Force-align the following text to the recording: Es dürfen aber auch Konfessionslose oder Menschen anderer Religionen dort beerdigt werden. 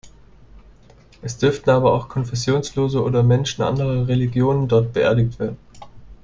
Es 1.21 1.37
dürfen 1.37 1.69
aber 1.69 1.93
auch 1.93 2.09
Konfessionslose 2.09 3.03
oder 3.03 3.21
Menschen 3.21 3.61
anderer 3.61 4.07
Religionen 4.07 4.67
dort 4.67 4.93
beerdigt 4.93 5.37
werden. 5.37 5.59